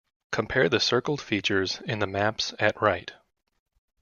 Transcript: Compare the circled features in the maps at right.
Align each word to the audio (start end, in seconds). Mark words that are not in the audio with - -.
Compare 0.31 0.67
the 0.67 0.79
circled 0.79 1.21
features 1.21 1.79
in 1.85 1.99
the 1.99 2.07
maps 2.07 2.55
at 2.57 2.81
right. 2.81 3.13